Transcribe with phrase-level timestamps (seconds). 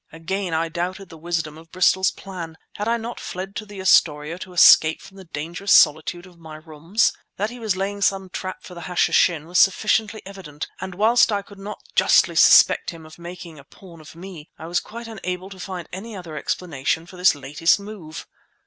[0.11, 2.57] Again I doubted the wisdom of Bristol's plan.
[2.77, 6.55] Had I not fled to the Astoria to escape from the dangerous solitude of my
[6.55, 7.13] rooms?
[7.37, 11.43] That he was laying some trap for the Hashishin was sufficiently evident, and whilst I
[11.43, 15.51] could not justly suspect him of making a pawn of me I was quite unable
[15.51, 18.25] to find any other explanation of this latest move.